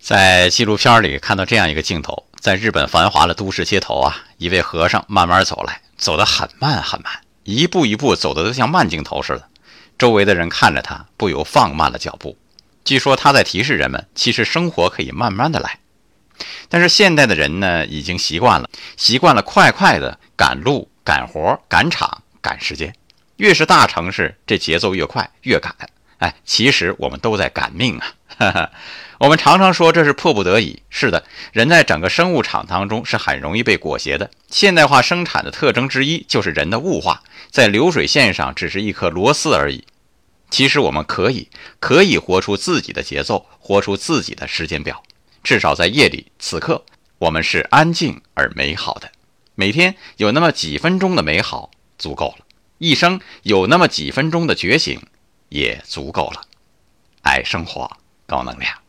[0.00, 7.12] 在纪录片里看到这样一个镜头，在日本繁华的都市街头啊，一位和尚慢慢走来，走得很慢很慢，
[7.44, 9.48] 一步一步走的都像慢镜头似的。
[9.98, 12.38] 周围的人看着他，不由放慢了脚步。
[12.84, 15.78] 据说他在提示人们，其实生活可以慢慢的来。
[16.68, 22.94] 但是现代的人呢，已经习惯了，习惯了快快的赶路、赶活、赶场、赶时间。
[23.36, 25.74] 越是大城市，这节奏越快，越赶。
[26.18, 28.14] 哎，其实我们都在赶命啊！
[28.38, 28.70] 哈哈，
[29.18, 30.82] 我们常常说这是迫不得已。
[30.90, 34.30] 是的，人在整个生物场当中是很容易被裹挟的。
[34.48, 39.84] 现代化生产的特征之一就是人的物化，在流水线上只是一颗螺丝而已。
[40.50, 41.48] 其实我们可以，
[41.78, 45.02] 可以活出自己的节奏，活出自己的时间表。
[45.44, 46.84] 至少在夜里，此刻
[47.18, 49.10] 我们是安静而美好的。
[49.54, 52.44] 每天有那么几分钟的美好足够了，
[52.78, 55.00] 一生有那么几分钟的觉醒
[55.48, 56.42] 也足够了。
[57.22, 57.90] 爱生活，
[58.26, 58.87] 高能量。